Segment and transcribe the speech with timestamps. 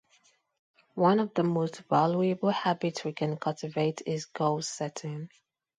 [0.95, 5.29] One of the most valuable habits we can cultivate is goal setting.